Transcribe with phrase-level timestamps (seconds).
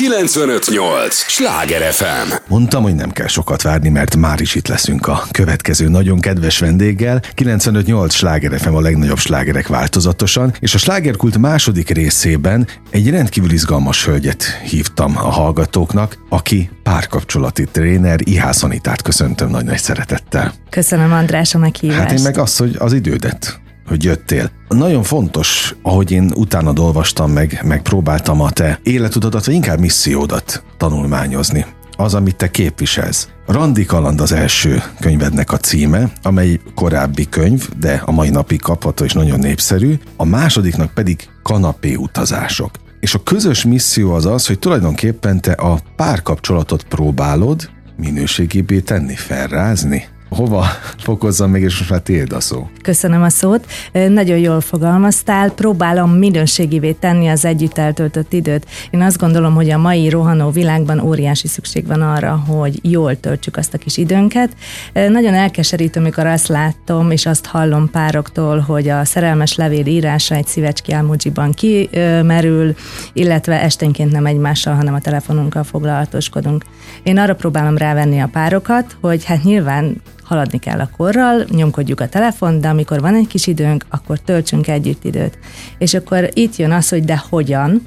[0.00, 1.14] 958!
[1.14, 2.32] Sláger FM!
[2.48, 6.58] Mondtam, hogy nem kell sokat várni, mert már is itt leszünk a következő nagyon kedves
[6.58, 7.22] vendéggel.
[7.34, 14.04] 958 Sláger FM a legnagyobb slágerek változatosan, és a slágerkult második részében egy rendkívül izgalmas
[14.04, 20.52] hölgyet hívtam a hallgatóknak, aki párkapcsolati tréner, Ihász Anitát köszöntöm nagy-nagy szeretettel.
[20.70, 22.00] Köszönöm András a meghívást.
[22.00, 23.60] Hát én meg azt, hogy az idődet
[23.90, 24.50] hogy jöttél.
[24.68, 30.64] Nagyon fontos, ahogy én utána olvastam meg, meg próbáltam a te életutadat, vagy inkább missziódat
[30.76, 31.66] tanulmányozni.
[31.96, 33.28] Az, amit te képviselsz.
[33.46, 39.04] Randi Kaland az első könyvednek a címe, amely korábbi könyv, de a mai napig kapható
[39.04, 39.94] és nagyon népszerű.
[40.16, 42.70] A másodiknak pedig kanapé utazások.
[43.00, 50.08] És a közös misszió az az, hogy tulajdonképpen te a párkapcsolatot próbálod minőségébé tenni, felrázni
[50.40, 50.64] hova
[50.98, 52.68] fokozzam még, és most már tiéd a szó.
[52.82, 53.66] Köszönöm a szót.
[53.92, 55.50] Nagyon jól fogalmaztál.
[55.50, 58.66] Próbálom minőségivé tenni az együtt eltöltött időt.
[58.90, 63.56] Én azt gondolom, hogy a mai rohanó világban óriási szükség van arra, hogy jól töltsük
[63.56, 64.50] azt a kis időnket.
[64.92, 70.46] Nagyon elkeserítő, amikor azt látom, és azt hallom pároktól, hogy a szerelmes levél írása egy
[70.46, 72.74] szívecski emojiban kimerül,
[73.12, 76.64] illetve esténként nem egymással, hanem a telefonunkkal foglalatoskodunk.
[77.02, 82.08] Én arra próbálom rávenni a párokat, hogy hát nyilván haladni kell a korral, nyomkodjuk a
[82.08, 85.38] telefon, de amikor van egy kis időnk, akkor töltsünk együtt időt.
[85.78, 87.82] És akkor itt jön az, hogy de hogyan,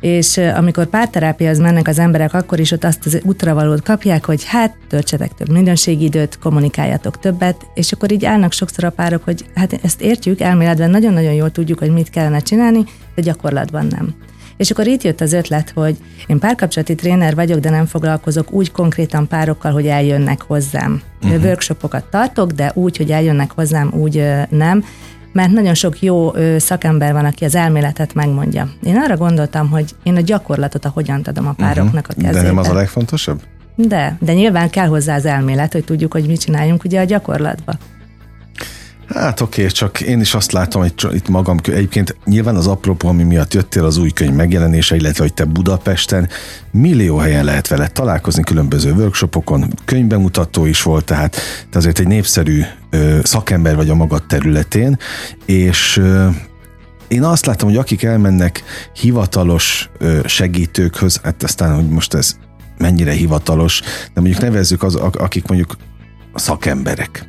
[0.00, 4.76] és amikor párterápiához mennek az emberek, akkor is ott azt az útravalót kapják, hogy hát
[4.88, 10.00] töltsetek több minőségidőt, kommunikáljatok többet, és akkor így állnak sokszor a párok, hogy hát ezt
[10.00, 14.14] értjük, elméletben nagyon-nagyon jól tudjuk, hogy mit kellene csinálni, de gyakorlatban nem.
[14.56, 18.72] És akkor itt jött az ötlet, hogy én párkapcsolati tréner vagyok, de nem foglalkozok úgy
[18.72, 21.02] konkrétan párokkal, hogy eljönnek hozzám.
[21.22, 21.42] Uh-huh.
[21.42, 24.84] Workshopokat tartok, de úgy, hogy eljönnek hozzám, úgy nem
[25.32, 28.68] mert nagyon sok jó szakember van, aki az elméletet megmondja.
[28.82, 31.60] Én arra gondoltam, hogy én a gyakorlatot, a hogyan adom a mhm.
[31.60, 32.32] pároknak a kezébe.
[32.32, 33.40] De nem az a legfontosabb?
[33.74, 37.76] De, de nyilván kell hozzá az elmélet, hogy tudjuk, hogy mit csináljunk ugye a gyakorlatban.
[39.08, 43.08] Hát oké, okay, csak én is azt látom, hogy itt magam, egyébként nyilván az apropó,
[43.08, 46.28] ami miatt jöttél az új könyv megjelenése, illetve hogy te Budapesten
[46.70, 51.36] millió helyen lehet vele találkozni, különböző workshopokon, könyvbemutató is volt, tehát
[51.70, 54.98] te azért egy népszerű ö, szakember vagy a magad területén,
[55.44, 56.28] és ö,
[57.08, 62.36] én azt látom, hogy akik elmennek hivatalos ö, segítőkhöz, hát aztán, hogy most ez
[62.78, 63.80] mennyire hivatalos,
[64.14, 65.76] de mondjuk nevezzük az, akik mondjuk
[66.34, 67.28] szakemberek,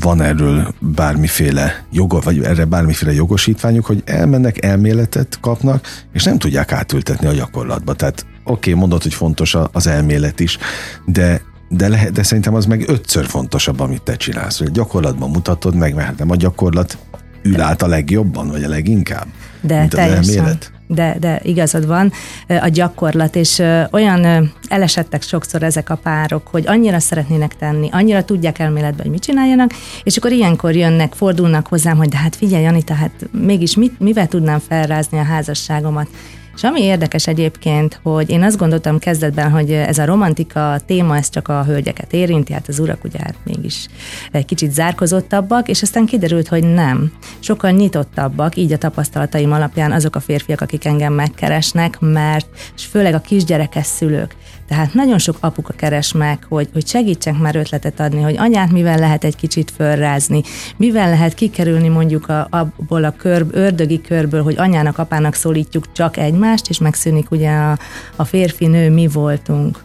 [0.00, 6.72] van erről bármiféle joga, vagy erre bármiféle jogosítványuk, hogy elmennek, elméletet kapnak, és nem tudják
[6.72, 7.94] átültetni a gyakorlatba.
[7.94, 10.58] Tehát oké, okay, mondod, hogy fontos az elmélet is,
[11.06, 15.74] de de, lehet, de szerintem az meg ötször fontosabb, amit te csinálsz, hogy gyakorlatban mutatod
[15.74, 16.98] meg, mert nem a gyakorlat
[17.42, 19.26] ül át a legjobban, vagy a leginkább,
[19.60, 20.18] de mint teljesen.
[20.18, 22.12] az elmélet de, de igazad van,
[22.48, 28.58] a gyakorlat, és olyan elesettek sokszor ezek a párok, hogy annyira szeretnének tenni, annyira tudják
[28.58, 29.70] elméletben, hogy mit csináljanak,
[30.02, 34.26] és akkor ilyenkor jönnek, fordulnak hozzám, hogy de hát figyelj, Anita, hát mégis mit, mivel
[34.26, 36.08] tudnám felrázni a házasságomat?
[36.54, 41.30] És ami érdekes egyébként, hogy én azt gondoltam kezdetben, hogy ez a romantika téma, ez
[41.30, 43.86] csak a hölgyeket érinti, hát az urak ugye hát mégis
[44.32, 47.12] egy kicsit zárkozottabbak, és aztán kiderült, hogy nem.
[47.38, 52.46] Sokkal nyitottabbak, így a tapasztalataim alapján azok a férfiak, akik engem megkeresnek, mert,
[52.76, 54.36] és főleg a kisgyerekes szülők,
[54.70, 58.98] tehát nagyon sok apuka keres meg, hogy, hogy segítsek már ötletet adni, hogy anyát mivel
[58.98, 60.42] lehet egy kicsit fölrázni,
[60.76, 66.16] mivel lehet kikerülni mondjuk a, abból a kör, ördögi körből, hogy anyának, apának szólítjuk csak
[66.16, 67.78] egymást, és megszűnik ugye a,
[68.16, 69.78] a férfi-nő mi voltunk.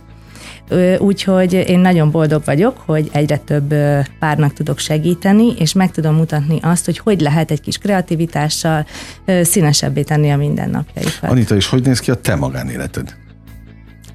[0.98, 3.74] Úgyhogy én nagyon boldog vagyok, hogy egyre több
[4.20, 8.86] párnak tudok segíteni, és meg tudom mutatni azt, hogy hogy lehet egy kis kreativitással
[9.42, 11.30] színesebbé tenni a mindennapjaikat.
[11.30, 13.16] Anita, és hogy néz ki a te magánéleted?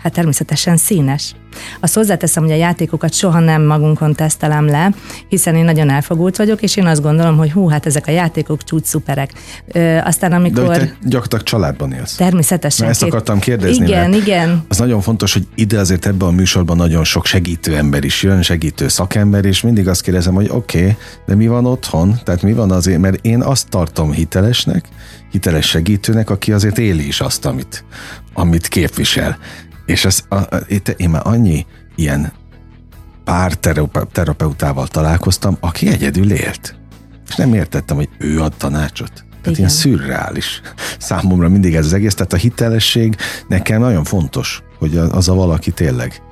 [0.02, 1.34] Hát természetesen színes.
[1.80, 4.92] Azt hozzáteszem, hogy a játékokat soha nem magunkon tesztelem le,
[5.28, 8.64] hiszen én nagyon elfogult vagyok, és én azt gondolom, hogy hú, hát ezek a játékok
[8.64, 9.32] csúcs szuperek.
[9.66, 10.66] Ö, aztán amikor...
[10.66, 12.14] De te gyakorlatilag családban élsz.
[12.14, 12.86] Természetesen.
[12.86, 13.86] Mert ezt akartam kérdezni.
[13.86, 14.64] Igen, igen.
[14.68, 18.42] Az nagyon fontos, hogy ide azért ebben a műsorban nagyon sok segítő ember is jön,
[18.42, 20.96] segítő szakember, és mindig azt kérdezem, hogy oké, okay,
[21.26, 22.20] de mi van otthon?
[22.24, 24.88] Tehát mi van azért, mert én azt tartom hitelesnek,
[25.30, 27.84] hiteles segítőnek, aki azért éli is azt, amit,
[28.34, 29.38] amit képvisel.
[29.90, 30.56] És ez, a, a,
[30.96, 32.32] én már annyi ilyen
[33.24, 33.54] pár
[34.12, 36.74] terapeutával találkoztam, aki egyedül élt.
[37.28, 39.12] És nem értettem, hogy ő ad tanácsot.
[39.12, 39.54] Tehát Igen.
[39.54, 40.60] ilyen szürreális
[40.98, 42.14] számomra mindig ez az egész.
[42.14, 43.16] Tehát a hitelesség
[43.48, 46.22] nekem nagyon fontos, hogy az a valaki tényleg.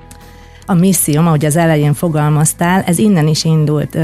[0.65, 3.97] A misszióm, ahogy az elején fogalmaztál, ez innen is indult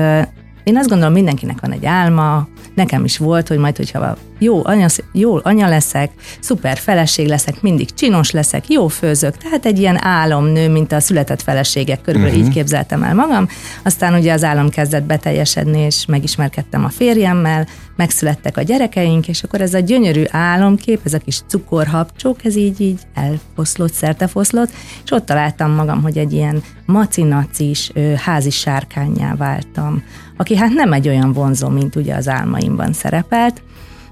[0.65, 4.87] én azt gondolom, mindenkinek van egy álma, nekem is volt, hogy majd, hogyha jó anya,
[5.11, 10.69] jó anya leszek, szuper feleség leszek, mindig csinos leszek, jó főzök, tehát egy ilyen álomnő,
[10.69, 12.49] mint a született feleségek, körülbelül uh-huh.
[12.49, 13.47] így képzeltem el magam.
[13.83, 19.61] Aztán ugye az álom kezdett beteljesedni, és megismerkedtem a férjemmel, megszülettek a gyerekeink, és akkor
[19.61, 24.71] ez a gyönyörű álomkép, ez a kis cukorhapcsók, ez így, így elfoszlott, szertefoszlott,
[25.03, 30.03] és ott találtam magam, hogy egy ilyen macinacis házi sárkányjá váltam,
[30.37, 33.61] aki hát nem egy olyan vonzó, mint ugye az álmaimban szerepelt,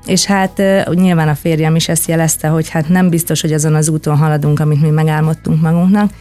[0.05, 0.61] és hát
[0.93, 4.59] nyilván a férjem is ezt jelezte, hogy hát nem biztos, hogy azon az úton haladunk,
[4.59, 6.11] amit mi megálmodtunk magunknak,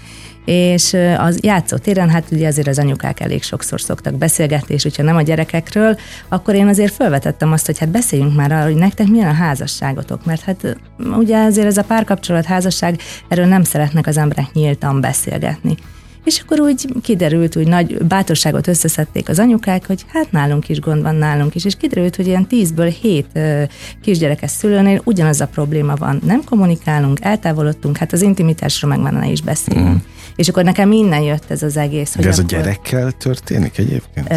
[0.45, 5.17] és az játszótéren, hát ugye azért az anyukák elég sokszor szoktak beszélgetni, és hogyha nem
[5.17, 5.99] a gyerekekről,
[6.29, 10.25] akkor én azért felvetettem azt, hogy hát beszéljünk már arról, hogy nektek milyen a házasságotok,
[10.25, 10.77] mert hát
[11.17, 15.77] ugye azért ez a párkapcsolat, házasság, erről nem szeretnek az emberek nyíltan beszélgetni.
[16.25, 21.03] És akkor úgy kiderült, hogy nagy bátorságot összeszedték az anyukák, hogy hát nálunk is gond
[21.03, 23.63] van, nálunk is, és kiderült, hogy ilyen tízből hét ö,
[24.03, 26.21] kisgyerekes szülőnél ugyanaz a probléma van.
[26.25, 29.89] Nem kommunikálunk, eltávolodtunk, hát az intimitásról meg már ne is beszélünk.
[29.89, 29.97] Mm.
[30.37, 32.17] És akkor nekem innen jött ez az egész.
[32.17, 34.29] De ez akkor, a gyerekkel történik egyébként?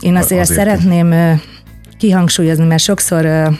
[0.00, 1.40] Én azért, azért szeretném
[1.98, 3.50] kihangsúlyozni, mert sokszor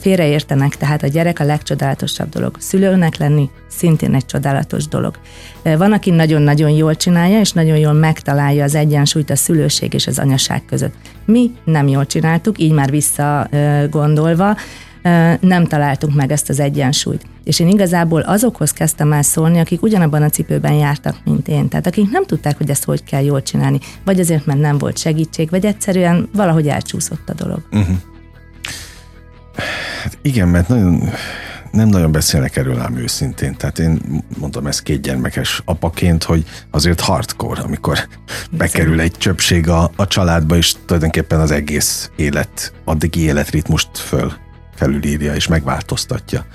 [0.00, 2.56] félreértenek, tehát a gyerek a legcsodálatosabb dolog.
[2.58, 5.18] Szülőnek lenni szintén egy csodálatos dolog.
[5.62, 10.18] Van, aki nagyon-nagyon jól csinálja, és nagyon jól megtalálja az egyensúlyt a szülőség és az
[10.18, 10.94] anyaság között.
[11.24, 14.56] Mi nem jól csináltuk, így már visszagondolva,
[15.40, 17.22] nem találtuk meg ezt az egyensúlyt.
[17.44, 21.68] És én igazából azokhoz kezdtem el szólni, akik ugyanabban a cipőben jártak, mint én.
[21.68, 23.78] Tehát akik nem tudták, hogy ezt hogy kell jól csinálni.
[24.04, 27.62] Vagy azért, mert nem volt segítség, vagy egyszerűen valahogy elcsúszott a dolog.
[27.72, 27.96] Uh-huh.
[30.04, 31.10] Hát igen, mert nagyon,
[31.72, 33.56] nem nagyon beszélnek erről ám őszintén.
[33.56, 34.00] Tehát én
[34.38, 37.98] mondom ezt két gyermekes apaként, hogy azért hardcore, amikor
[38.50, 44.32] bekerül egy csöpség a, a családba, és tulajdonképpen az egész élet, addigi életritmust föl
[44.74, 46.46] felülírja és megváltoztatja.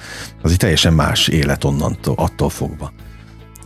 [0.42, 2.94] Az egy teljesen más élet onnantól, attól fogva.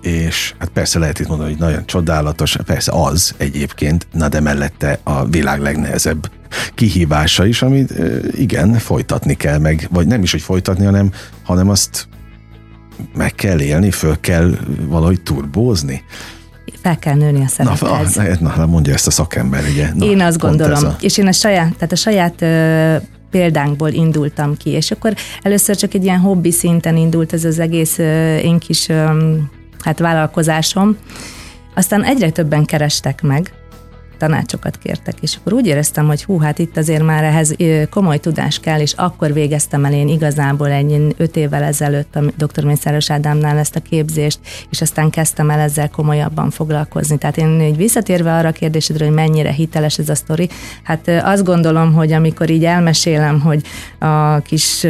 [0.02, 5.00] És hát persze lehet itt mondani, hogy nagyon csodálatos, persze az egyébként, na de mellette
[5.04, 6.30] a világ legnehezebb
[6.74, 7.94] kihívása is, amit
[8.32, 11.12] igen, folytatni kell meg, vagy nem is, hogy folytatni, hanem,
[11.44, 12.08] hanem azt
[13.16, 14.58] meg kell élni, föl kell
[14.88, 16.04] valahogy turbózni.
[16.82, 18.40] Fel kell nőni a szeretethez.
[18.40, 19.90] Na, na, mondja ezt a szakember, ugye?
[19.94, 20.96] Na, én azt gondolom, a...
[21.00, 22.96] és én a saját, tehát a saját ö,
[23.30, 27.98] példánkból indultam ki, és akkor először csak egy ilyen hobbi szinten indult ez az egész
[27.98, 29.34] ö, én kis ö,
[29.80, 30.98] hát vállalkozásom,
[31.76, 33.54] aztán egyre többen kerestek meg,
[34.18, 37.56] tanácsokat kértek, és akkor úgy éreztem, hogy hú, hát itt azért már ehhez
[37.90, 42.64] komoly tudás kell, és akkor végeztem el én igazából egy öt évvel ezelőtt a dr.
[42.64, 44.40] Mészáros Ádámnál ezt a képzést,
[44.70, 47.18] és aztán kezdtem el ezzel komolyabban foglalkozni.
[47.18, 50.50] Tehát én így visszatérve arra a kérdésedre, hogy mennyire hiteles ez a sztori,
[50.84, 53.62] hát azt gondolom, hogy amikor így elmesélem, hogy
[54.00, 54.86] a kis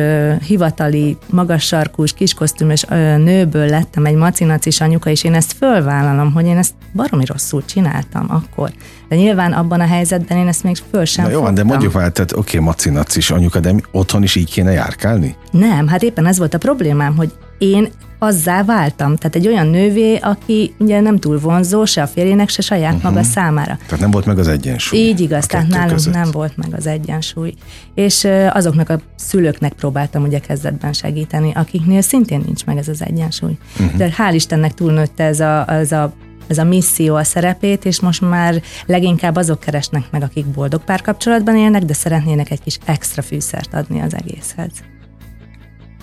[0.46, 2.82] hivatali, magas sarkús, kiskosztümös
[3.18, 8.26] nőből lettem egy macinacis anyuka, és én ezt fölvállalom, hogy én ezt baromi rosszul csináltam
[8.30, 8.72] akkor.
[9.14, 11.56] De nyilván abban a helyzetben én ezt még föl sem Na jó, fogtam.
[11.56, 15.36] de mondjuk már, tehát oké, okay, macinacis anyuka, de otthon is így kéne járkálni?
[15.52, 17.90] Nem, hát éppen ez volt a problémám, hogy én
[18.20, 19.16] azzá váltam.
[19.16, 23.12] Tehát egy olyan nővé, aki ugye nem túl vonzó, se a férjének, se saját uh-huh.
[23.12, 23.78] maga számára.
[23.86, 25.00] Tehát nem volt meg az egyensúly.
[25.00, 26.14] Így igaz, tehát nálunk között.
[26.14, 27.54] nem volt meg az egyensúly.
[27.96, 33.58] És azoknak a szülőknek próbáltam ugye kezdetben segíteni, akiknél szintén nincs meg ez az egyensúly.
[33.80, 33.98] Uh-huh.
[33.98, 36.14] De hál' Istennek túlnőtte ez a, ez a
[36.48, 41.56] ez a misszió a szerepét, és most már leginkább azok keresnek meg, akik boldog párkapcsolatban
[41.56, 44.72] élnek, de szeretnének egy kis extra fűszert adni az egészhez.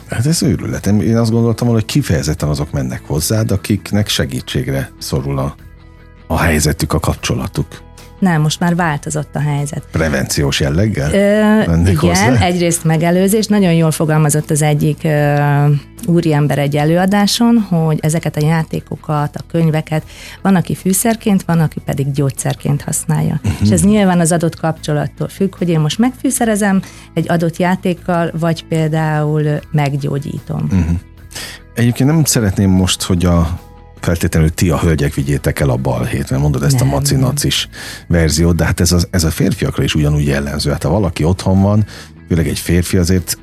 [0.09, 0.87] Hát ez őrület.
[0.87, 5.55] Én azt gondoltam hogy kifejezetten azok mennek hozzád, akiknek segítségre szorul a,
[6.27, 7.90] a helyzetük, a kapcsolatuk.
[8.21, 9.83] Nem, most már változott a helyzet.
[9.93, 11.12] Prevenciós jelleggel?
[11.12, 12.37] Ö, igen, hozzá?
[12.41, 13.47] egyrészt megelőzés.
[13.47, 15.35] Nagyon jól fogalmazott az egyik ö,
[16.07, 20.03] úriember egy előadáson, hogy ezeket a játékokat, a könyveket
[20.43, 23.41] van, aki fűszerként, van, aki pedig gyógyszerként használja.
[23.45, 23.61] Uh-huh.
[23.62, 26.83] És ez nyilván az adott kapcsolattól függ, hogy én most megfűszerezem
[27.15, 30.62] egy adott játékkal, vagy például meggyógyítom.
[30.65, 30.99] Uh-huh.
[31.75, 33.61] Egyébként nem szeretném most, hogy a
[34.00, 37.69] feltétlenül ti a hölgyek vigyétek el a balhét, mert mondod ezt nem, a macinacis
[38.07, 40.71] verziót, de hát ez a, ez a férfiakra is ugyanúgy jellemző.
[40.71, 41.87] Hát ha valaki otthon van,
[42.28, 43.38] főleg egy férfi azért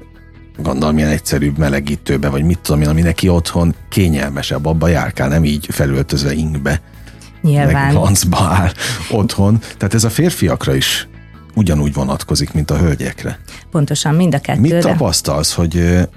[0.57, 5.43] gondolom milyen egyszerűbb melegítőbe, vagy mit tudom én, ami neki otthon kényelmesebb, abba járkál, nem
[5.43, 6.81] így felöltözve ingbe.
[7.41, 7.93] Nyilván.
[7.93, 8.71] Meg áll
[9.11, 9.59] otthon.
[9.77, 11.07] Tehát ez a férfiakra is
[11.55, 13.39] ugyanúgy vonatkozik, mint a hölgyekre.
[13.71, 14.75] Pontosan, mind a kettőre.
[14.75, 16.07] Mit tapasztalsz, hogy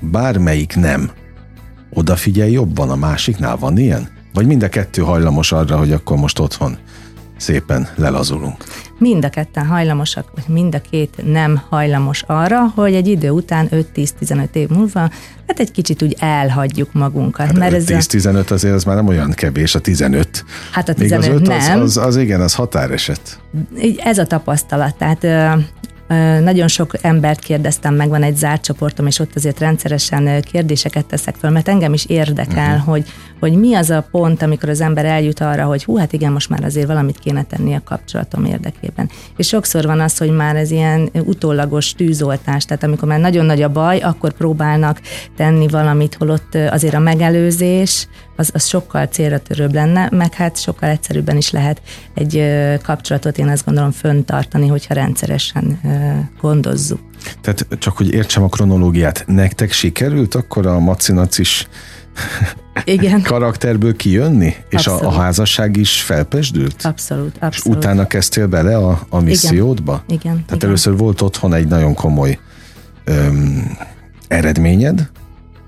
[0.00, 1.10] bármelyik nem
[1.92, 3.56] odafigyel jobban a másiknál?
[3.56, 4.08] Van ilyen?
[4.34, 6.76] Vagy mind a kettő hajlamos arra, hogy akkor most otthon
[7.36, 8.64] szépen lelazulunk.
[8.98, 13.68] Mind a ketten hajlamosak, vagy mind a két nem hajlamos arra, hogy egy idő után
[13.70, 15.10] 5-10-15 év múlva
[15.50, 17.46] hát egy kicsit úgy elhagyjuk magunkat.
[17.46, 20.44] Hát mert 10-15 azért az már nem olyan kevés, a 15.
[20.72, 21.80] Hát a 15 Még az 5 nem.
[21.80, 23.40] Az, az, az igen, az határeset.
[23.96, 25.24] Ez a tapasztalat, tehát
[26.42, 31.34] nagyon sok embert kérdeztem meg, van egy zárt csoportom, és ott azért rendszeresen kérdéseket teszek
[31.34, 32.88] föl, mert engem is érdekel, uh-huh.
[32.88, 33.04] hogy,
[33.40, 36.48] hogy mi az a pont, amikor az ember eljut arra, hogy hú, hát igen, most
[36.48, 39.10] már azért valamit kéne tenni a kapcsolatom érdekében.
[39.36, 43.62] És sokszor van az, hogy már ez ilyen utólagos tűzoltás, tehát amikor már nagyon nagy
[43.62, 45.00] a baj, akkor próbálnak
[45.36, 50.88] tenni valamit, holott azért a megelőzés, az, az sokkal célra törőbb lenne, meg hát sokkal
[50.88, 51.82] egyszerűbben is lehet
[52.14, 52.44] egy
[52.82, 55.80] kapcsolatot, én azt gondolom, föntartani, hogyha rendszeresen
[56.40, 57.00] gondozzuk.
[57.40, 61.68] Tehát csak, hogy értsem a kronológiát, nektek sikerült akkor a macinacis
[62.84, 63.22] igen.
[63.32, 64.54] karakterből kijönni?
[64.68, 66.82] És a, a házasság is felpesdült?
[66.82, 67.52] Abszolút, abszolút.
[67.54, 70.02] És utána kezdtél bele a, a missziódba?
[70.06, 70.18] Igen.
[70.20, 70.68] igen Tehát igen.
[70.68, 72.38] először volt otthon egy nagyon komoly
[73.04, 73.76] öm,
[74.28, 75.10] eredményed,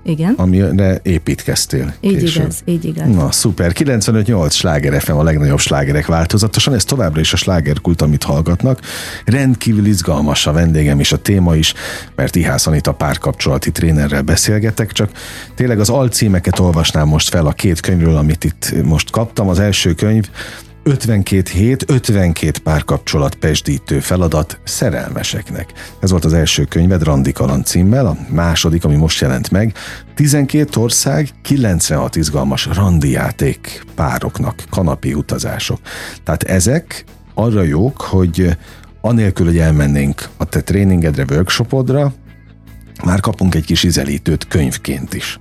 [0.03, 0.33] igen.
[0.37, 2.43] amire építkeztél Így később.
[2.43, 3.15] igaz, így igaz.
[3.15, 3.71] Na, szuper.
[3.75, 8.79] 95-8 sláger FM a legnagyobb slágerek változatosan, ez továbbra is a slágerkult, amit hallgatnak.
[9.25, 11.73] Rendkívül izgalmas a vendégem és a téma is,
[12.15, 15.09] mert Ihász Anita párkapcsolati trénerrel beszélgetek, csak
[15.55, 19.49] tényleg az alcímeket olvasnám most fel a két könyvről, amit itt most kaptam.
[19.49, 20.29] Az első könyv
[20.83, 25.73] 52 hét, 52 párkapcsolat pesdítő feladat szerelmeseknek.
[25.99, 29.75] Ez volt az első könyved Randi Kaland címmel, a második, ami most jelent meg.
[30.15, 35.79] 12 ország, 96 izgalmas randi játék pároknak, kanapi utazások.
[36.23, 38.57] Tehát ezek arra jók, hogy
[39.01, 42.13] anélkül, hogy elmennénk a te tréningedre, workshopodra,
[43.03, 45.39] már kapunk egy kis izelítőt könyvként is.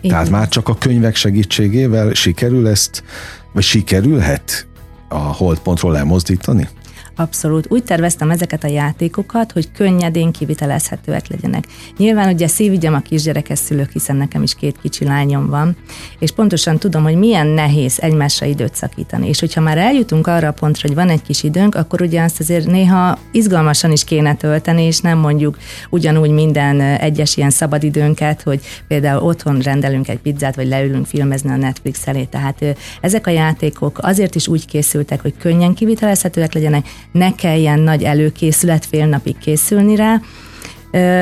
[0.00, 0.16] Igen.
[0.16, 3.04] Tehát már csak a könyvek segítségével sikerül ezt,
[3.52, 4.66] vagy sikerülhet
[5.12, 6.68] a holdpontról elmozdítani?
[7.16, 7.66] Abszolút.
[7.68, 11.64] Úgy terveztem ezeket a játékokat, hogy könnyedén kivitelezhetőek legyenek.
[11.96, 15.76] Nyilván ugye szívügyem a kisgyerekes szülők, hiszen nekem is két kicsi lányom van,
[16.18, 19.28] és pontosan tudom, hogy milyen nehéz egymásra időt szakítani.
[19.28, 22.40] És hogyha már eljutunk arra a pontra, hogy van egy kis időnk, akkor ugye azt
[22.40, 25.58] azért néha izgalmasan is kéne tölteni, és nem mondjuk
[25.90, 31.56] ugyanúgy minden egyes ilyen szabadidőnket, hogy például otthon rendelünk egy pizzát, vagy leülünk filmezni a
[31.56, 32.24] Netflix elé.
[32.24, 38.02] Tehát ezek a játékok azért is úgy készültek, hogy könnyen kivitelezhetőek legyenek, ne kelljen nagy
[38.02, 40.20] előkészület fél napig készülni rá,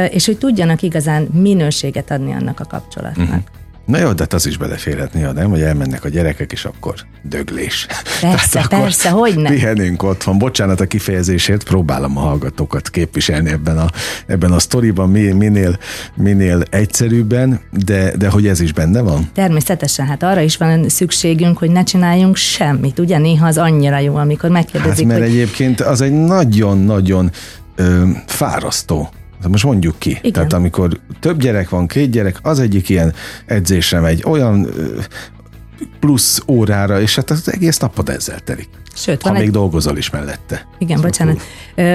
[0.08, 3.26] és hogy tudjanak igazán minőséget adni annak a kapcsolatnak.
[3.26, 3.59] Uh-huh.
[3.90, 5.50] Na jó, de hát az is beleférhet néha, nem?
[5.50, 7.86] Hogy elmennek a gyerekek, és akkor döglés.
[8.20, 9.52] Persze, persze, hogy nem.
[9.52, 10.38] Pihenünk otthon.
[10.38, 13.86] Bocsánat a kifejezésért, próbálom a hallgatókat képviselni ebben a,
[14.26, 15.78] ebben a sztoriban, minél,
[16.14, 19.30] minél egyszerűbben, de, de hogy ez is benne van?
[19.34, 22.98] Természetesen, hát arra is van szükségünk, hogy ne csináljunk semmit.
[22.98, 25.38] Ugye néha az annyira jó, amikor megkérdezik, hát, mert hogy...
[25.38, 27.30] egyébként az egy nagyon-nagyon
[28.26, 29.10] fárasztó
[29.48, 30.10] most mondjuk ki.
[30.10, 30.32] Igen.
[30.32, 33.14] Tehát amikor több gyerek van, két gyerek, az egyik ilyen
[33.46, 34.68] edzésre megy, olyan
[36.00, 38.68] plusz órára, és hát az egész napod ezzel telik.
[38.94, 39.44] Sőt, van ha egy...
[39.44, 40.66] még dolgozol is mellette.
[40.78, 41.42] Igen, szóval bocsánat.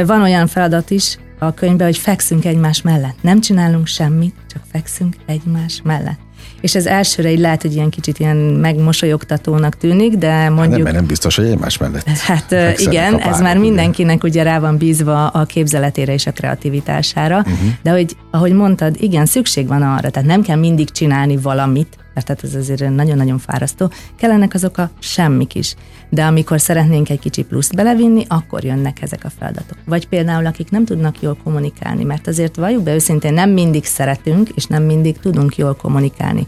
[0.08, 3.16] Van olyan feladat is a könyvben, hogy fekszünk egymás mellett.
[3.22, 6.25] Nem csinálunk semmit, csak fekszünk egymás mellett
[6.62, 10.75] és ez elsőre így lehet, hogy ilyen kicsit ilyen megmosolyogtatónak tűnik, de mondjuk...
[10.75, 12.08] Hát nem, nem biztos, hogy egymás mellett.
[12.08, 17.58] Hát igen, ez már mindenkinek ugye rá van bízva a képzeletére és a kreativitására, uh-huh.
[17.82, 22.28] de hogy, ahogy mondtad, igen, szükség van arra, tehát nem kell mindig csinálni valamit, mert
[22.28, 25.76] tehát ez azért nagyon-nagyon fárasztó, kellenek azok a semmik is.
[26.10, 29.78] De amikor szeretnénk egy kicsi pluszt belevinni, akkor jönnek ezek a feladatok.
[29.86, 34.50] Vagy például, akik nem tudnak jól kommunikálni, mert azért valljuk be őszintén, nem mindig szeretünk,
[34.50, 36.48] és nem mindig tudunk jól kommunikálni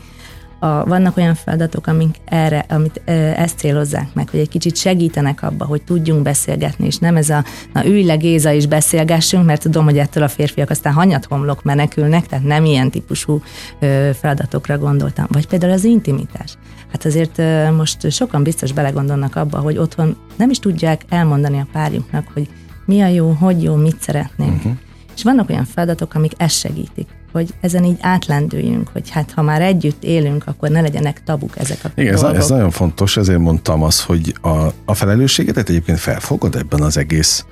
[0.59, 5.43] a, vannak olyan feladatok, amik erre, amit e, ezt célozzák meg, hogy egy kicsit segítenek
[5.43, 9.61] abba, hogy tudjunk beszélgetni, és nem ez a, na ülj le Géza is beszélgessünk, mert
[9.61, 13.41] tudom, hogy ettől a férfiak aztán hanyat homlok menekülnek, tehát nem ilyen típusú
[13.79, 15.25] ö, feladatokra gondoltam.
[15.29, 16.57] Vagy például az intimitás.
[16.91, 21.67] Hát azért ö, most sokan biztos belegondolnak abba, hogy otthon nem is tudják elmondani a
[21.71, 22.49] párjuknak, hogy
[22.85, 24.55] mi a jó, hogy jó, mit szeretnénk.
[24.55, 24.71] Uh-huh.
[25.15, 29.61] És vannak olyan feladatok, amik ezt segítik hogy ezen így átlendüljünk, hogy hát ha már
[29.61, 32.35] együtt élünk, akkor ne legyenek tabuk ezek a Igen, dolgok.
[32.35, 36.97] Ez, ez nagyon fontos, ezért mondtam azt, hogy a, a felelősséget egyébként felfogod ebben az
[36.97, 37.45] egész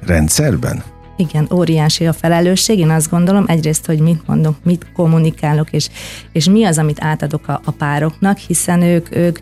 [0.00, 0.82] rendszerben?
[1.16, 2.78] Igen, óriási a felelősség.
[2.78, 5.88] Én azt gondolom egyrészt, hogy mit mondok, mit kommunikálok, és,
[6.32, 9.38] és mi az, amit átadok a, a pároknak, hiszen ők, ők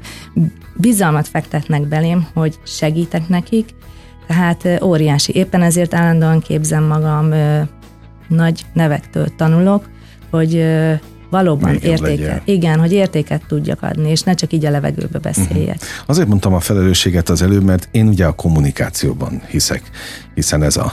[0.76, 3.68] bizalmat fektetnek belém, hogy segítek nekik,
[4.26, 5.32] tehát óriási.
[5.34, 7.32] Éppen ezért állandóan képzem magam
[8.30, 9.88] nagy nevektől tanulok,
[10.30, 10.64] hogy
[11.30, 15.76] valóban értéket, igen, hogy értéket tudjak adni, és ne csak így a levegőbe beszéljek.
[15.76, 15.90] Uh-huh.
[16.06, 19.82] Azért mondtam a felelősséget az előbb, mert én ugye a kommunikációban hiszek,
[20.34, 20.92] hiszen ez a,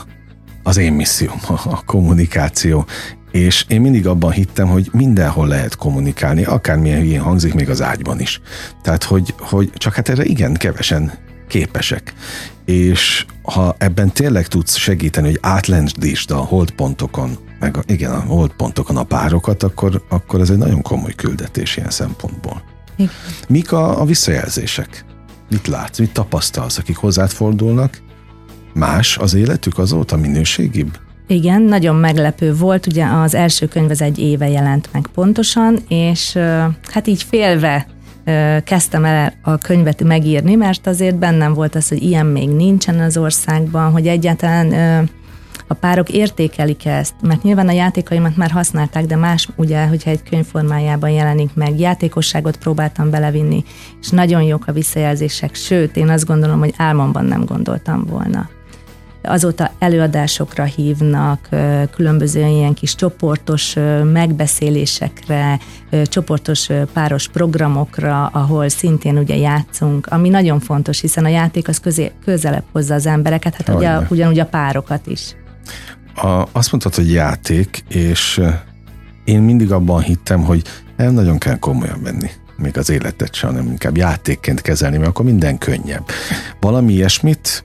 [0.64, 2.86] az én misszióm, a, a kommunikáció.
[3.32, 8.20] És én mindig abban hittem, hogy mindenhol lehet kommunikálni, akármilyen hülyén hangzik, még az ágyban
[8.20, 8.42] is.
[8.82, 11.12] Tehát, hogy, hogy csak hát erre igen kevesen
[11.48, 12.14] képesek.
[12.66, 18.98] És ha ebben tényleg tudsz segíteni, hogy átlendítsd a holdpontokon, meg a, igen, a holdpontokon
[18.98, 22.64] a párokat, akkor, akkor ez egy nagyon komoly küldetés ilyen szempontból.
[22.96, 23.12] Igen.
[23.48, 25.06] Mik a, a visszajelzések?
[25.50, 28.02] Mit látsz, mit tapasztalsz, akik hozzád fordulnak?
[28.74, 31.00] Más az életük azóta minőségibb?
[31.28, 36.38] Igen, nagyon meglepő volt, ugye az első könyv az egy éve jelent meg pontosan, és
[36.84, 37.88] hát így félve
[38.64, 43.18] kezdtem el a könyvet megírni, mert azért bennem volt az, hogy ilyen még nincsen az
[43.18, 44.74] országban, hogy egyáltalán
[45.68, 50.24] a párok értékelik ezt, mert nyilván a játékaimat már használták, de más ugye, hogyha egy
[50.30, 53.64] könyv formájában jelenik meg, játékosságot próbáltam belevinni,
[54.02, 58.50] és nagyon jók a visszajelzések, sőt, én azt gondolom, hogy álmomban nem gondoltam volna
[59.28, 61.50] azóta előadásokra hívnak,
[61.92, 63.74] különböző ilyen kis csoportos
[64.12, 65.60] megbeszélésekre,
[66.04, 72.12] csoportos páros programokra, ahol szintén ugye játszunk, ami nagyon fontos, hiszen a játék az közé,
[72.26, 75.36] közelebb hozza az embereket, hát ugye, ugyanúgy a párokat is.
[76.16, 78.42] A, azt mondtad, hogy játék, és
[79.24, 80.62] én mindig abban hittem, hogy
[80.98, 85.26] nem nagyon kell komolyan venni még az életet sem, hanem inkább játékként kezelni, mert akkor
[85.26, 86.06] minden könnyebb.
[86.60, 87.64] Valami ilyesmit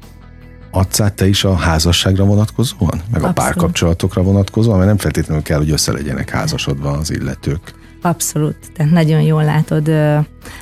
[0.73, 2.91] adsz át te is a házasságra vonatkozóan?
[2.91, 3.35] Meg a Abszolút.
[3.35, 4.76] párkapcsolatokra vonatkozóan?
[4.76, 7.81] Mert nem feltétlenül kell, hogy össze legyenek házasodva az illetők.
[8.05, 9.88] Abszolút, tehát nagyon jól látod,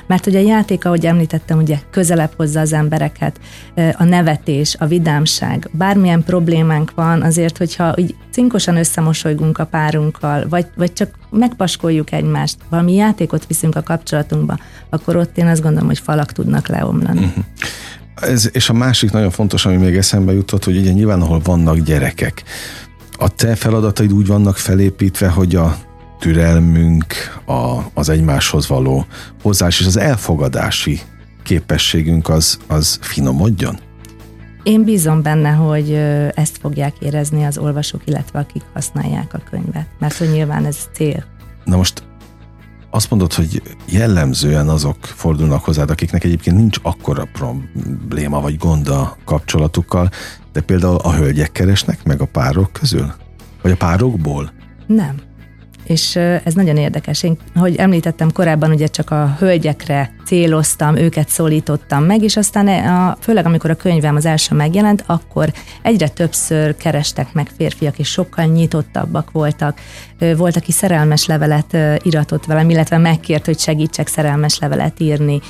[0.07, 3.39] mert ugye a játék, ahogy említettem, ugye közelebb hozza az embereket,
[3.97, 10.67] a nevetés, a vidámság, bármilyen problémánk van, azért, hogyha úgy cinkosan összemosolygunk a párunkkal, vagy,
[10.75, 14.57] vagy csak megpaskoljuk egymást, valami játékot viszünk a kapcsolatunkba,
[14.89, 17.25] akkor ott én azt gondolom, hogy falak tudnak leomlani.
[17.25, 17.43] Uh-huh.
[18.21, 21.77] Ez, és a másik nagyon fontos, ami még eszembe jutott, hogy ugye nyilván, ahol vannak
[21.77, 22.43] gyerekek,
[23.11, 25.77] a te feladataid úgy vannak felépítve, hogy a
[26.19, 27.13] türelmünk,
[27.45, 29.05] a, az egymáshoz való
[29.41, 30.99] hozzás és az elfogadási
[31.43, 33.79] képességünk az, az finomodjon?
[34.63, 35.93] Én bízom benne, hogy
[36.33, 41.23] ezt fogják érezni az olvasók, illetve akik használják a könyvet, mert hogy nyilván ez cél.
[41.63, 42.03] Na most
[42.91, 49.17] azt mondod, hogy jellemzően azok fordulnak hozzád, akiknek egyébként nincs akkora probléma vagy gond a
[49.25, 50.09] kapcsolatukkal,
[50.51, 53.13] de például a hölgyek keresnek meg a párok közül?
[53.61, 54.51] Vagy a párokból?
[54.87, 55.15] Nem
[55.91, 57.23] és ez nagyon érdekes.
[57.23, 63.17] Én, ahogy említettem korábban, ugye csak a hölgyekre céloztam, őket szólítottam meg, és aztán a,
[63.19, 65.51] főleg amikor a könyvem az első megjelent, akkor
[65.81, 69.79] egyre többször kerestek meg férfiak, és sokkal nyitottabbak voltak.
[70.37, 75.41] Volt, aki szerelmes levelet iratott velem, illetve megkért, hogy segítsek szerelmes levelet írni,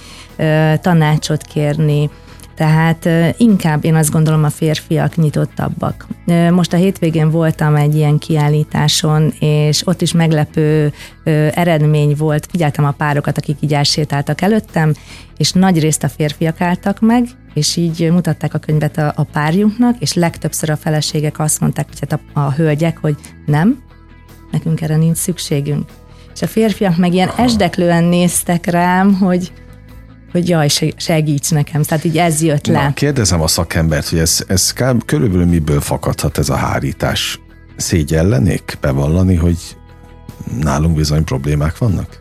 [0.82, 2.10] tanácsot kérni,
[2.56, 6.08] tehát inkább én azt gondolom a férfiak nyitottabbak.
[6.52, 10.94] Most a hétvégén voltam egy ilyen kiállításon, és ott is meglepő
[11.54, 12.48] eredmény volt.
[12.52, 14.94] Figyeltem a párokat, akik így elsétáltak előttem,
[15.38, 19.96] és nagy részt a férfiak álltak meg, és így mutatták a könyvet a, a párjunknak,
[20.00, 23.84] és legtöbbször a feleségek azt mondták, hogy hát a, a hölgyek, hogy nem,
[24.52, 25.90] nekünk erre nincs szükségünk.
[26.34, 29.52] És a férfiak meg ilyen esdeklően néztek rám, hogy
[30.32, 31.84] hogy jaj, segíts nekem.
[31.84, 32.84] Tehát így ez jött le.
[32.84, 34.74] Na, kérdezem a szakembert, hogy ez, ez
[35.06, 37.40] körülbelül miből fakadhat ez a hárítás?
[37.76, 39.58] Szégyellenék bevallani, hogy
[40.62, 42.20] nálunk bizony problémák vannak?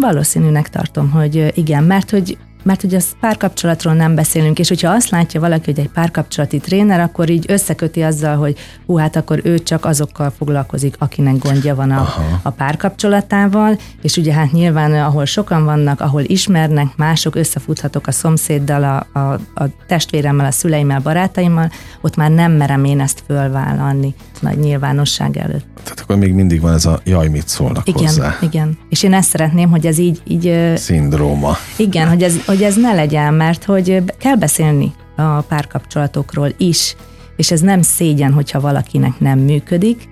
[0.00, 5.10] Valószínűnek tartom, hogy igen, mert hogy mert hogy az párkapcsolatról nem beszélünk, és hogyha azt
[5.10, 9.58] látja valaki, hogy egy párkapcsolati tréner, akkor így összeköti azzal, hogy hú, hát akkor ő
[9.58, 15.64] csak azokkal foglalkozik, akinek gondja van a, a párkapcsolatával, és ugye hát nyilván ahol sokan
[15.64, 21.70] vannak, ahol ismernek, mások, összefuthatok a szomszéddal, a, a, a testvéremmel, a szüleimmel, barátaimmal,
[22.00, 25.66] ott már nem merem én ezt fölvállalni nagy nyilvánosság előtt.
[25.82, 28.36] Tehát akkor még mindig van ez a jaj, mit szólnak igen, hozzá.
[28.40, 30.22] Igen, és én ezt szeretném, hogy ez így...
[30.24, 31.56] így Szindróma.
[31.76, 36.96] Igen, hogy ez, hogy ez ne legyen, mert hogy kell beszélni a párkapcsolatokról is,
[37.36, 40.08] és ez nem szégyen, hogyha valakinek nem működik,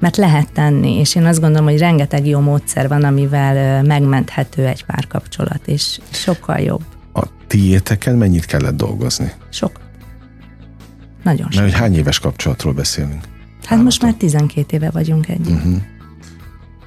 [0.00, 4.84] mert lehet tenni, és én azt gondolom, hogy rengeteg jó módszer van, amivel megmenthető egy
[4.84, 6.82] párkapcsolat, és sokkal jobb.
[7.12, 9.32] A tiéteken mennyit kellett dolgozni?
[9.50, 9.72] Sok.
[11.22, 11.60] Nagyon sok.
[11.60, 13.24] Mert hogy hány éves kapcsolatról beszélünk?
[13.64, 15.56] Hát most már 12 éve vagyunk együtt.
[15.56, 15.76] Uh-huh.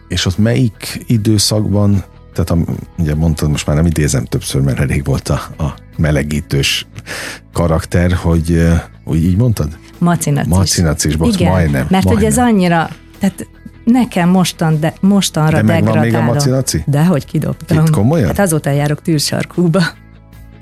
[0.08, 2.04] És ott melyik időszakban,
[2.38, 6.88] tehát a, ugye mondtad, most már nem idézem többször, mert elég volt a, a melegítős
[7.54, 8.68] karakter, hogy
[9.04, 9.78] úgy így mondtad?
[9.98, 10.54] Macinacis.
[10.54, 11.72] Macinacis box, Igen, majdnem.
[11.90, 12.14] mert majdnem.
[12.14, 13.48] hogy ez annyira, tehát
[13.84, 16.84] nekem mostan, de, mostanra De megvan még a macinaci?
[16.86, 17.86] De hogy kidobtam.
[17.86, 18.28] Itt komolyan?
[18.28, 19.82] Hát azóta járok tűrsarkúba.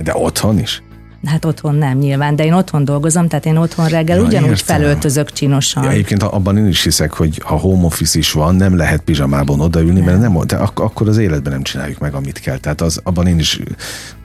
[0.03, 0.83] De otthon is?
[1.25, 4.77] Hát otthon nem nyilván, de én otthon dolgozom, tehát én otthon reggel ja, ugyanúgy értem.
[4.77, 5.83] felöltözök csinosan.
[5.83, 9.59] Ja, egyébként abban én is hiszek, hogy ha home office is van, nem lehet pizsamában
[9.59, 10.05] odaülni, nem.
[10.05, 12.57] mert nem, de ak- akkor az életben nem csináljuk meg, amit kell.
[12.57, 13.59] Tehát az, abban én is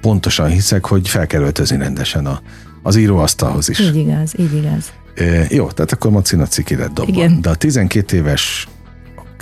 [0.00, 2.40] pontosan hiszek, hogy fel kell öltözni rendesen a,
[2.82, 3.78] az íróasztalhoz is.
[3.78, 4.92] Így igaz, így igaz.
[5.14, 7.12] E, jó, tehát akkor macina ciki lett dobva.
[7.12, 7.40] Igen.
[7.40, 8.68] De a 12 éves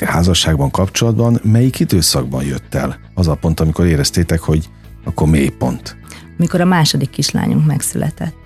[0.05, 4.69] házasságban kapcsolatban melyik időszakban jött el az a pont, amikor éreztétek, hogy
[5.05, 5.97] akkor mély pont?
[6.39, 8.37] Mikor a második kislányunk megszületett.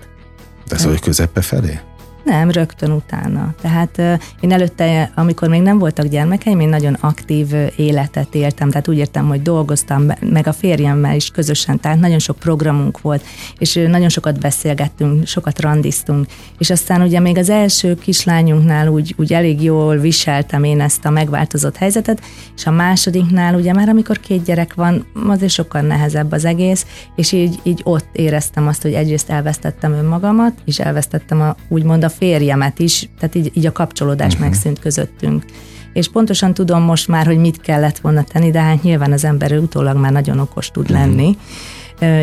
[0.67, 1.79] De ez hogy közepe felé?
[2.23, 3.53] Nem, rögtön utána.
[3.61, 3.97] Tehát
[4.39, 9.27] én előtte, amikor még nem voltak gyermekeim, én nagyon aktív életet éltem, tehát úgy értem,
[9.27, 13.23] hogy dolgoztam, meg a férjemmel is közösen, tehát nagyon sok programunk volt,
[13.57, 16.25] és nagyon sokat beszélgettünk, sokat randiztunk,
[16.57, 21.09] és aztán ugye még az első kislányunknál úgy, úgy elég jól viseltem én ezt a
[21.09, 22.21] megváltozott helyzetet,
[22.55, 27.31] és a másodiknál ugye már amikor két gyerek van, azért sokkal nehezebb az egész, és
[27.31, 32.79] így, így ott éreztem azt, hogy egyrészt elvesztettem önmagamat, és elvesztettem a, úgymond a férjemet
[32.79, 34.49] is, tehát így, így a kapcsolódás uh-huh.
[34.49, 35.45] megszűnt közöttünk.
[35.93, 39.51] És pontosan tudom most már, hogy mit kellett volna tenni, de hát nyilván az ember
[39.57, 40.99] utólag már nagyon okos tud uh-huh.
[40.99, 41.37] lenni.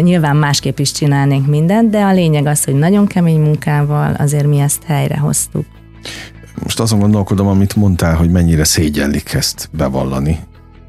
[0.03, 4.59] Nyilván másképp is csinálnénk mindent, de a lényeg az, hogy nagyon kemény munkával azért mi
[4.59, 5.67] ezt helyrehoztuk.
[6.63, 10.39] Most azon gondolkodom, amit mondtál, hogy mennyire szégyellik ezt bevallani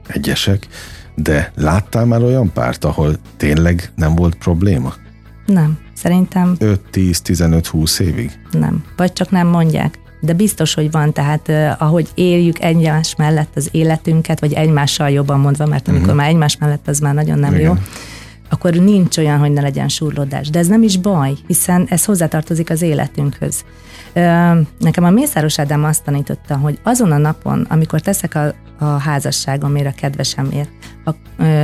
[0.07, 0.67] egyesek,
[1.15, 4.93] de láttál már olyan párt, ahol tényleg nem volt probléma?
[5.45, 5.77] Nem.
[6.01, 6.55] Szerintem...
[6.59, 8.31] 5-10-15-20 évig?
[8.51, 8.83] Nem.
[8.95, 9.99] Vagy csak nem mondják.
[10.19, 15.39] De biztos, hogy van, tehát uh, ahogy éljük egymás mellett az életünket, vagy egymással jobban
[15.39, 16.19] mondva, mert amikor uh-huh.
[16.19, 17.65] már egymás mellett az már nagyon nem Igen.
[17.65, 17.73] jó,
[18.49, 20.49] akkor nincs olyan, hogy ne legyen surlódás.
[20.49, 23.63] De ez nem is baj, hiszen ez hozzátartozik az életünkhöz.
[24.79, 29.87] Nekem a Mészáros Ádám azt tanította, hogy azon a napon, amikor teszek a, a házasságomért,
[29.87, 30.69] a kedvesemért,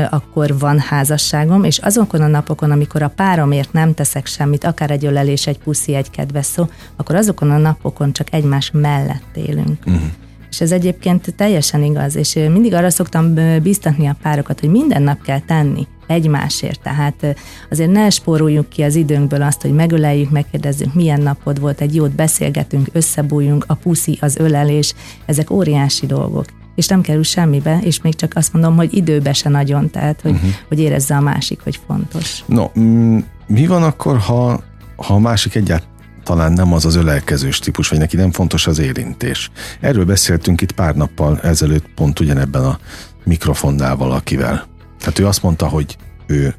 [0.10, 5.06] akkor van házasságom, és azokon a napokon, amikor a páromért nem teszek semmit, akár egy
[5.06, 9.86] ölelés, egy puszi, egy kedves szó, akkor azokon a napokon csak egymás mellett élünk.
[9.86, 10.02] Uh-huh.
[10.50, 15.22] És ez egyébként teljesen igaz, és mindig arra szoktam biztatni a párokat, hogy minden nap
[15.22, 16.82] kell tenni egymásért.
[16.82, 17.36] Tehát
[17.70, 22.12] azért ne spóroljuk ki az időnkből azt, hogy megöleljük, megkérdezzük, milyen napod volt, egy jót
[22.12, 24.94] beszélgetünk, összebújjunk, a puszi, az ölelés,
[25.26, 26.46] ezek óriási dolgok
[26.78, 30.32] és nem kerül semmibe, és még csak azt mondom, hogy időbe se nagyon, tehát hogy,
[30.32, 30.50] uh-huh.
[30.68, 32.44] hogy érezze a másik, hogy fontos.
[32.46, 34.64] No, mm, mi van akkor, ha,
[34.96, 39.52] ha a másik egyáltalán nem az az ölelkezős típus, vagy neki nem fontos az érintés.
[39.80, 42.80] Erről beszéltünk itt pár nappal ezelőtt pont ugyanebben a
[43.24, 44.68] mikrofonnál valakivel.
[45.00, 46.56] Tehát ő azt mondta, hogy ő,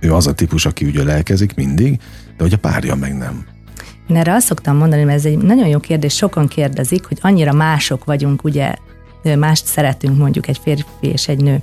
[0.00, 2.00] ő az a típus, aki úgy ölelkezik mindig,
[2.36, 3.46] de hogy a párja meg nem.
[4.08, 7.52] Én erre azt szoktam mondani, mert ez egy nagyon jó kérdés, sokan kérdezik, hogy annyira
[7.52, 8.74] mások vagyunk, ugye
[9.38, 11.62] mást szeretünk mondjuk egy férfi és egy nő.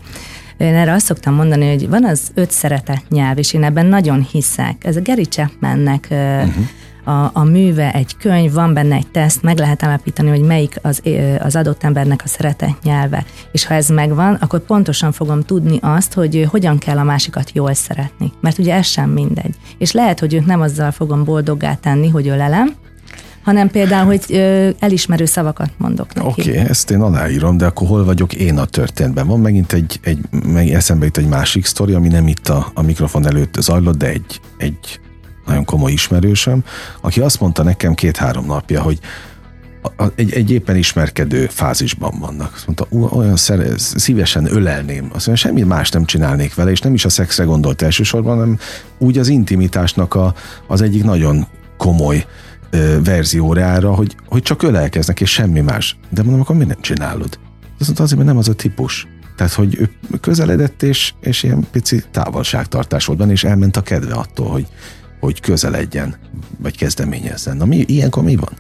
[0.58, 4.28] Én erre azt szoktam mondani, hogy van az öt szeretet nyelv, és én ebben nagyon
[4.32, 4.86] hiszek.
[4.86, 6.66] Ez a Gary Chapmannek uh-huh
[7.04, 11.02] a, a műve egy könyv, van benne egy teszt, meg lehet állapítani, hogy melyik az,
[11.40, 13.26] az adott embernek a szeretet nyelve.
[13.52, 17.74] És ha ez megvan, akkor pontosan fogom tudni azt, hogy hogyan kell a másikat jól
[17.74, 18.32] szeretni.
[18.42, 19.56] Mert ugye ez sem mindegy.
[19.78, 22.76] És lehet, hogy őt nem azzal fogom boldoggá tenni, hogy ölelem,
[23.44, 26.28] hanem például, hogy ö, elismerő szavakat mondok neki.
[26.28, 29.28] Oké, okay, ezt én aláírom, de akkor hol vagyok én a történetben?
[29.28, 32.82] Van megint egy, egy meg eszembe jut egy másik sztori, ami nem itt a, a
[32.82, 35.00] mikrofon előtt zajlott, de egy, egy
[35.46, 36.64] nagyon komoly ismerősöm,
[37.02, 39.00] aki azt mondta nekem két-három napja, hogy
[40.16, 42.54] egy, egy éppen ismerkedő fázisban vannak.
[42.56, 45.04] Azt mondta, olyan szere, szívesen ölelném.
[45.14, 48.60] Azt mondja, semmi más nem csinálnék vele, és nem is a szexre gondolt elsősorban, hanem
[48.98, 50.34] úgy az intimitásnak a,
[50.68, 52.26] az egyik nagyon komoly
[52.72, 55.98] ö, verziórára, hogy, hogy csak ölelkeznek, és semmi más.
[56.10, 57.40] De mondom, akkor mi nem csinálod?
[57.80, 59.08] Azt mondta, azért, mert nem az a típus.
[59.36, 59.90] Tehát, hogy ő
[60.22, 64.68] közeledett, és, és ilyen pici távolságtartás volt benne, és elment a kedve attól, hogy,
[65.20, 66.16] hogy közeledjen,
[66.58, 67.58] vagy kezdeményezzen.
[67.58, 68.54] Na mi, ilyenkor mi van?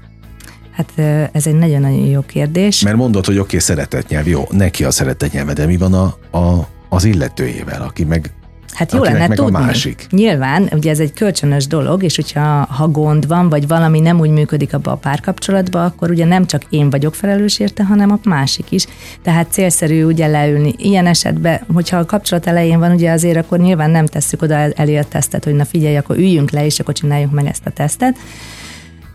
[0.72, 0.92] Hát
[1.32, 2.82] ez egy nagyon-nagyon jó kérdés.
[2.82, 6.68] Mert mondod, hogy oké, okay, szeretetnyelv, jó, neki a szeretetnyelve, de mi van a, a,
[6.90, 8.34] az illetőjével, aki meg
[8.74, 9.56] Hát jó lenne tudni.
[9.56, 10.08] A másik.
[10.12, 14.30] Nyilván, ugye ez egy kölcsönös dolog, és hogyha ha gond van, vagy valami nem úgy
[14.30, 18.72] működik abba a párkapcsolatba, akkor ugye nem csak én vagyok felelős érte, hanem a másik
[18.72, 18.86] is.
[19.22, 20.74] Tehát célszerű ugye leülni.
[20.78, 24.98] Ilyen esetben, hogyha a kapcsolat elején van, ugye azért akkor nyilván nem tesszük oda elé
[24.98, 28.18] a tesztet, hogy na figyelj, akkor üljünk le, és akkor csináljuk meg ezt a tesztet.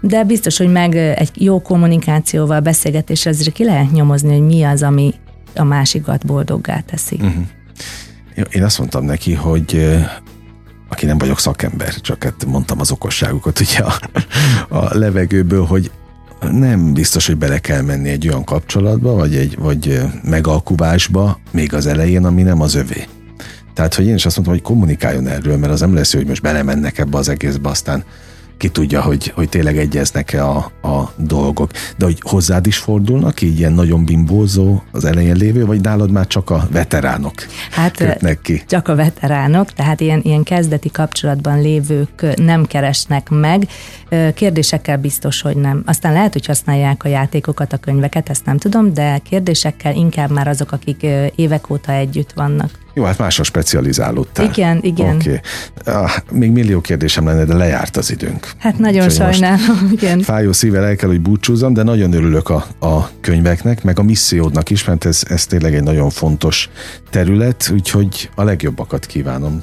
[0.01, 4.83] De biztos, hogy meg egy jó kommunikációval, beszélgetéssel azért ki lehet nyomozni, hogy mi az,
[4.83, 5.15] ami
[5.55, 7.17] a másikat boldoggá teszi.
[7.21, 7.45] Uh-huh.
[8.51, 9.97] Én azt mondtam neki, hogy
[10.89, 13.99] aki nem vagyok szakember, csak hát mondtam az okosságukat ugye a,
[14.69, 15.91] a levegőből, hogy
[16.51, 21.87] nem biztos, hogy bele kell menni egy olyan kapcsolatba, vagy egy vagy megalkuvásba még az
[21.87, 23.07] elején, ami nem az övé.
[23.75, 26.43] Tehát, hogy én is azt mondtam, hogy kommunikáljon erről, mert az nem lesz, hogy most
[26.43, 28.05] belemennek ebbe az egészbe, aztán
[28.59, 31.71] ki tudja, hogy, hogy tényleg egyeznek-e a, a dolgok.
[31.97, 36.27] De hogy hozzád is fordulnak, így ilyen nagyon bimbózó az elején lévő, vagy nálad már
[36.27, 37.35] csak a veteránok
[37.71, 38.63] hát, kötnek ki?
[38.67, 43.69] Csak a veteránok, tehát ilyen, ilyen kezdeti kapcsolatban lévők nem keresnek meg.
[44.35, 45.83] Kérdésekkel biztos, hogy nem.
[45.87, 50.49] Aztán lehet, hogy használják a játékokat, a könyveket, ezt nem tudom, de kérdésekkel inkább már
[50.49, 52.86] azok, akik évek óta együtt vannak.
[52.97, 54.47] Jó, hát másra specializálódtál.
[54.47, 55.15] Igen, igen.
[55.15, 55.41] Oké.
[55.85, 55.95] Okay.
[55.95, 58.51] Ah, még millió kérdésem lenne, de lejárt az időnk.
[58.59, 60.21] Hát nagyon Úgyhogy sajnálom, igen.
[60.21, 64.71] Fájó szívvel el kell, hogy búcsúzzam, de nagyon örülök a, a könyveknek, meg a missziódnak
[64.71, 66.71] is, mert ez, ez tényleg egy nagyon fontos
[67.11, 69.59] terület, úgyhogy a legjobbakat kívánom.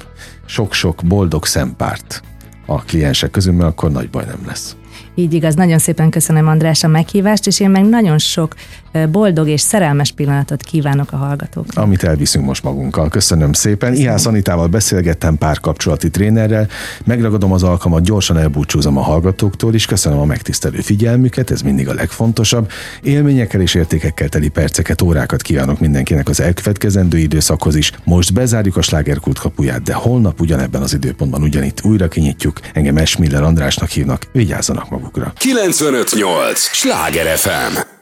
[0.46, 2.22] Sok-sok boldog szempárt
[2.66, 4.76] a kliensek közül, mert akkor nagy baj nem lesz.
[5.14, 8.54] Így igaz, nagyon szépen köszönöm András a meghívást, és én meg nagyon sok
[9.10, 11.84] boldog és szerelmes pillanatot kívánok a hallgatóknak.
[11.84, 13.08] Amit elviszünk most magunkkal.
[13.08, 13.88] Köszönöm szépen.
[13.88, 14.08] Köszönöm.
[14.08, 16.68] Ihász Anitával beszélgettem párkapcsolati trénerrel.
[17.04, 21.94] Megragadom az alkalmat, gyorsan elbúcsúzom a hallgatóktól, és köszönöm a megtisztelő figyelmüket, ez mindig a
[21.94, 22.70] legfontosabb.
[23.02, 27.92] Élményekkel és értékekkel teli perceket, órákat kívánok mindenkinek az elkövetkezendő időszakhoz is.
[28.04, 32.60] Most bezárjuk a slágerkult kapuját, de holnap ugyanebben az időpontban ugyanitt újra kinyitjuk.
[32.72, 35.32] Engem Esmiller Andrásnak hívnak, vigyázzanak magukra.
[35.36, 36.58] 958!
[36.60, 37.93] Sláger FM!